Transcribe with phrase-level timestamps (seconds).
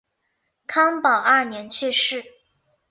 [0.65, 2.23] 康保二年去世。